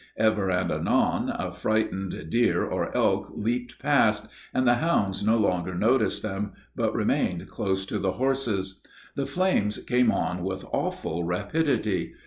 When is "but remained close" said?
6.75-7.85